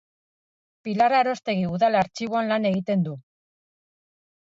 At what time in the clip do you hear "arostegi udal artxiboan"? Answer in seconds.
1.17-2.49